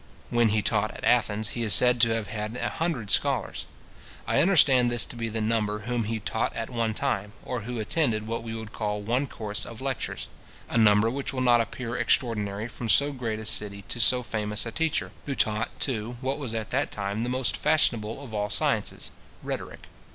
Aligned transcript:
When 0.31 0.49
he 0.49 0.63
taught 0.63 0.89
at 0.97 1.03
Athens, 1.03 1.49
he 1.49 1.61
is 1.61 1.75
said 1.75 2.01
to 2.01 2.09
have 2.15 2.25
had 2.25 2.55
a 2.57 2.69
hundred 2.69 3.11
scholars. 3.11 3.67
I 4.25 4.41
understand 4.41 4.89
this 4.89 5.05
to 5.05 5.15
be 5.15 5.29
the 5.29 5.41
number 5.41 5.81
whom 5.81 6.05
he 6.05 6.19
taught 6.19 6.55
at 6.55 6.71
one 6.71 6.95
time, 6.95 7.33
or 7.45 7.61
who 7.61 7.79
attended 7.79 8.25
what 8.25 8.41
we 8.41 8.55
would 8.55 8.73
call 8.73 9.01
one 9.03 9.27
course 9.27 9.63
of 9.63 9.79
lectures; 9.79 10.27
a 10.67 10.75
number 10.75 11.11
which 11.11 11.33
will 11.33 11.41
not 11.41 11.61
appear 11.61 11.95
extraordinary 11.95 12.67
from 12.67 12.89
so 12.89 13.11
great 13.13 13.37
a 13.37 13.45
city 13.45 13.83
to 13.89 13.99
so 13.99 14.23
famous 14.23 14.65
a 14.65 14.71
teacher, 14.71 15.11
who 15.27 15.35
taught, 15.35 15.69
too, 15.79 16.17
what 16.19 16.39
was 16.39 16.55
at 16.55 16.71
that 16.71 16.91
time 16.91 17.21
the 17.21 17.29
most 17.29 17.55
fashionable 17.55 18.23
of 18.23 18.33
all 18.33 18.49
sciences, 18.49 19.11
rhetoric. 19.43 19.81